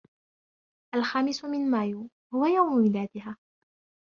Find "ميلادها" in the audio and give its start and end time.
2.81-3.37